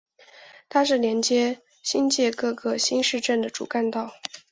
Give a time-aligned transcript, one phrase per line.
[0.67, 4.11] 它是连接新界各个新市镇的主干道。